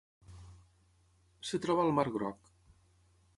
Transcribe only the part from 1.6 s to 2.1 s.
troba al mar